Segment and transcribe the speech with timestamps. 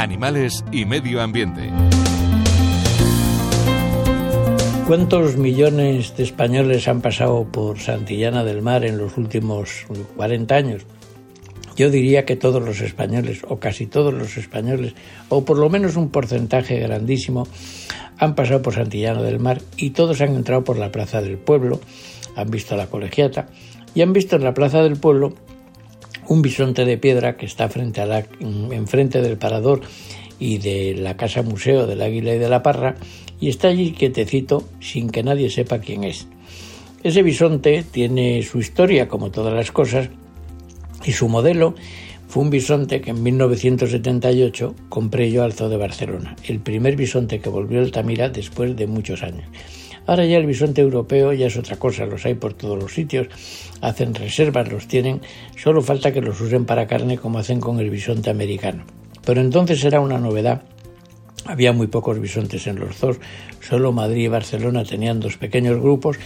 [0.00, 1.70] animales y medio ambiente.
[4.86, 9.86] ¿Cuántos millones de españoles han pasado por Santillana del Mar en los últimos
[10.16, 10.86] 40 años?
[11.76, 14.94] Yo diría que todos los españoles, o casi todos los españoles,
[15.28, 17.46] o por lo menos un porcentaje grandísimo,
[18.18, 21.78] han pasado por Santillana del Mar y todos han entrado por la Plaza del Pueblo,
[22.36, 23.48] han visto la colegiata
[23.94, 25.34] y han visto en la Plaza del Pueblo
[26.30, 28.24] un bisonte de piedra que está frente a
[28.70, 29.80] enfrente del parador
[30.38, 32.94] y de la casa museo del Águila y de la Parra
[33.40, 36.28] y está allí quietecito sin que nadie sepa quién es.
[37.02, 40.08] Ese bisonte tiene su historia como todas las cosas
[41.04, 41.74] y su modelo
[42.28, 47.40] fue un bisonte que en 1978 compré yo al Zoo de Barcelona, el primer bisonte
[47.40, 49.48] que volvió a Altamira después de muchos años.
[50.06, 53.28] Ahora ya el bisonte europeo ya es otra cosa, los hay por todos los sitios,
[53.80, 55.20] hacen reservas, los tienen,
[55.56, 58.84] solo falta que los usen para carne como hacen con el bisonte americano.
[59.24, 60.62] Pero entonces era una novedad.
[61.46, 63.18] Había muy pocos bisontes en los zoos,
[63.60, 66.18] solo Madrid y Barcelona tenían dos pequeños grupos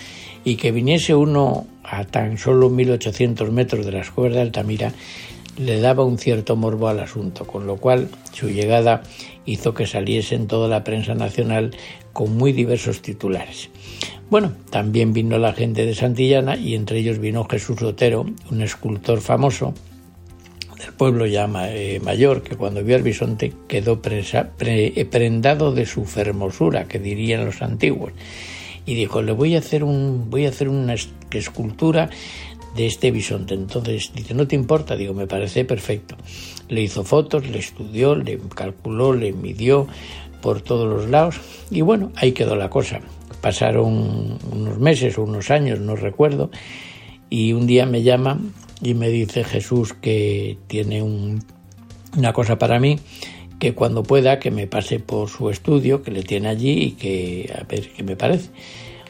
[0.45, 4.93] y que viniese uno a tan solo 1800 metros de las cuevas de Altamira
[5.57, 9.03] le daba un cierto morbo al asunto, con lo cual su llegada
[9.47, 11.77] hizo que saliese en toda la prensa nacional
[12.13, 13.71] con muy diversos titulares.
[14.31, 19.21] Bueno, también vino la gente de Santillana y entre ellos vino Jesús Otero, un escultor
[19.21, 19.75] famoso
[20.79, 26.89] del pueblo ya eh, mayor, que cuando vio al bisonte quedó prendado de su fermosura,
[26.89, 28.13] que dirían los antiguos,
[28.87, 30.95] y dijo, le voy a hacer, un, voy a hacer una
[31.31, 32.11] escultura
[32.75, 33.55] de este bisonte.
[33.55, 36.17] Entonces dice, no te importa, digo, me parece perfecto.
[36.69, 39.87] Le hizo fotos, le estudió, le calculó, le midió
[40.43, 43.01] por todos los lados y bueno, ahí quedó la cosa.
[43.41, 46.51] Pasaron unos meses o unos años, no recuerdo,
[47.31, 48.41] y un día me llama
[48.83, 52.99] y me dice Jesús que tiene una cosa para mí,
[53.59, 57.55] que cuando pueda que me pase por su estudio, que le tiene allí y que
[57.59, 58.51] a ver qué me parece.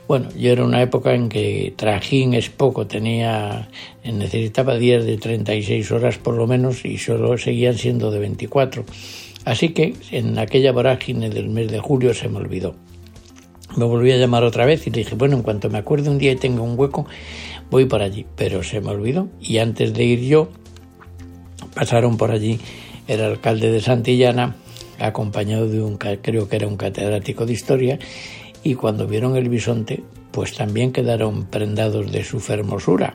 [0.06, 3.70] Bueno, yo era una época en que trajín es poco, tenía,
[4.04, 8.84] necesitaba días de 36 horas por lo menos y solo seguían siendo de 24.
[9.46, 12.74] Así que en aquella vorágine del mes de julio se me olvidó.
[13.76, 16.18] Me volví a llamar otra vez y le dije, bueno, en cuanto me acuerde un
[16.18, 17.06] día y tenga un hueco,
[17.70, 18.26] voy por allí.
[18.36, 20.50] Pero se me olvidó y antes de ir yo,
[21.74, 22.60] pasaron por allí
[23.08, 24.56] el alcalde de Santillana,
[24.98, 27.98] acompañado de un, creo que era un catedrático de historia,
[28.64, 30.02] y cuando vieron el bisonte,
[30.32, 33.14] pues también quedaron prendados de su fermosura.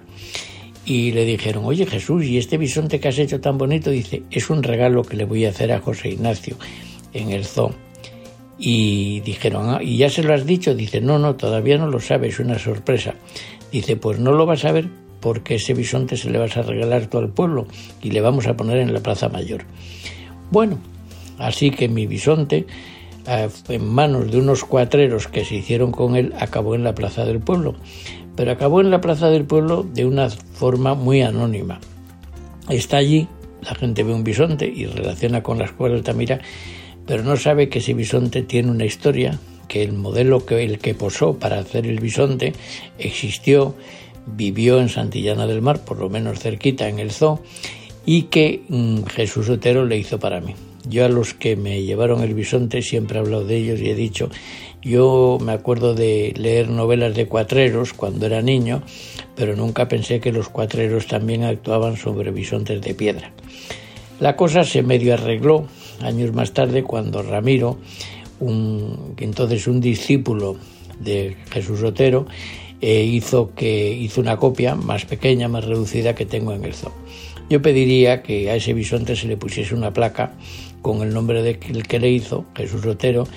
[0.85, 3.89] Y le dijeron, oye Jesús, ¿y este bisonte que has hecho tan bonito?
[3.89, 6.55] Dice, es un regalo que le voy a hacer a José Ignacio
[7.13, 7.73] en el zoo.
[8.59, 10.75] Y dijeron, ah, ¿y ya se lo has dicho?
[10.75, 13.16] Dice, no, no, todavía no lo sabe, es una sorpresa.
[13.71, 14.87] Dice, pues no lo vas a ver
[15.19, 17.67] porque ese bisonte se le vas a regalar todo al pueblo
[18.01, 19.66] y le vamos a poner en la Plaza Mayor.
[20.51, 20.79] Bueno,
[21.37, 22.66] así que mi bisonte
[23.29, 27.40] en manos de unos cuatreros que se hicieron con él, acabó en la Plaza del
[27.40, 27.75] Pueblo.
[28.35, 31.79] Pero acabó en la Plaza del Pueblo de una forma muy anónima.
[32.69, 33.28] Está allí,
[33.62, 36.40] la gente ve un bisonte y relaciona con la escuela Altamira,
[37.06, 40.96] pero no sabe que ese bisonte tiene una historia, que el modelo que el que
[40.96, 42.53] posó para hacer el bisonte
[42.97, 43.75] existió,
[44.25, 47.41] vivió en Santillana del Mar, por lo menos cerquita en el zoo,
[48.06, 50.56] y que mm, Jesús Otero le hizo para mí.
[50.88, 53.95] Yo a los que me llevaron el bisonte siempre he hablado de ellos y he
[53.95, 54.29] dicho,
[54.81, 58.81] yo me acuerdo de leer novelas de cuatreros cuando era niño,
[59.35, 63.31] pero nunca pensé que los cuatreros también actuaban sobre bisontes de piedra.
[64.19, 65.67] La cosa se medio arregló
[66.01, 67.78] años más tarde cuando Ramiro,
[69.17, 70.57] entonces un discípulo
[71.00, 72.25] de Jesús Otero,
[72.81, 76.91] eh, hizo, que, hizo una copia más pequeña, más reducida que tengo en el zoo.
[77.49, 80.33] Yo pediría que a ese bisonte se le pusiese una placa
[80.81, 83.27] con el nombre del que le hizo, Jesús Otero,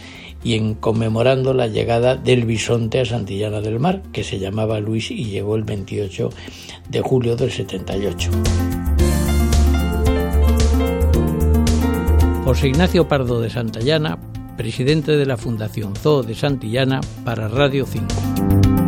[0.44, 5.10] y en conmemorando la llegada del bisonte a Santillana del Mar, que se llamaba Luis
[5.10, 6.30] y llegó el 28
[6.90, 8.30] de julio del 78.
[12.44, 14.18] José Ignacio Pardo de Santillana,
[14.56, 18.81] presidente de la Fundación Zoo de Santillana para Radio 5.